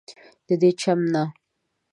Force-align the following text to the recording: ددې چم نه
ددې 0.47 0.71
چم 0.81 0.99
نه 1.13 1.23